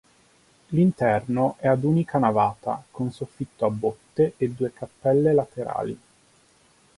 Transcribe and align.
L'interno 0.69 1.57
è 1.59 1.67
ad 1.67 1.83
unica 1.83 2.17
navata, 2.17 2.83
con 2.89 3.11
soffitto 3.11 3.67
a 3.67 3.69
botte 3.69 4.33
e 4.37 4.49
due 4.49 4.73
cappelle 4.73 5.31
laterali. 5.31 5.99